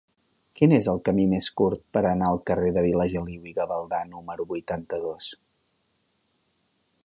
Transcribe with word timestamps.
Quin 0.59 0.71
és 0.77 0.87
el 0.93 1.01
camí 1.09 1.25
més 1.33 1.49
curt 1.61 1.83
per 1.97 2.03
anar 2.13 2.31
al 2.31 2.41
carrer 2.51 2.73
de 2.77 2.85
Vilageliu 2.87 3.45
i 3.51 3.55
Gavaldà 3.61 4.01
número 4.15 4.49
vuitanta-dos? 4.55 5.33